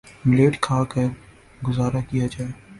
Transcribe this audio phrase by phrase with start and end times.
[0.27, 1.07] millet کھا کر
[1.67, 2.51] گزارہ کیا جائے